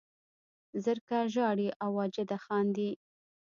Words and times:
زرکه 0.83 1.19
ژاړي 1.33 1.69
او 1.83 1.89
واجده 1.97 2.37
خاندي 2.45 2.91